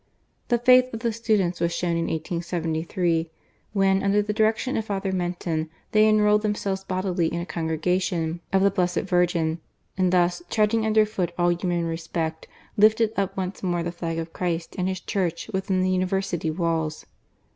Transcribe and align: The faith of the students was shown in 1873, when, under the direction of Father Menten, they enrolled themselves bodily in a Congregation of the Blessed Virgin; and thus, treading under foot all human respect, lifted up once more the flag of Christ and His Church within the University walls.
The 0.47 0.57
faith 0.57 0.91
of 0.95 1.01
the 1.01 1.13
students 1.13 1.59
was 1.59 1.71
shown 1.75 1.91
in 1.91 2.07
1873, 2.07 3.29
when, 3.73 4.01
under 4.01 4.23
the 4.23 4.33
direction 4.33 4.75
of 4.75 4.85
Father 4.85 5.11
Menten, 5.11 5.69
they 5.91 6.09
enrolled 6.09 6.41
themselves 6.41 6.83
bodily 6.83 7.27
in 7.31 7.39
a 7.39 7.45
Congregation 7.45 8.41
of 8.51 8.63
the 8.63 8.71
Blessed 8.71 9.01
Virgin; 9.01 9.59
and 9.99 10.11
thus, 10.11 10.41
treading 10.49 10.87
under 10.87 11.05
foot 11.05 11.31
all 11.37 11.49
human 11.51 11.85
respect, 11.85 12.47
lifted 12.77 13.13
up 13.15 13.37
once 13.37 13.61
more 13.61 13.83
the 13.83 13.91
flag 13.91 14.17
of 14.17 14.33
Christ 14.33 14.73
and 14.75 14.87
His 14.87 14.99
Church 15.01 15.47
within 15.53 15.81
the 15.81 15.91
University 15.91 16.49
walls. 16.49 17.05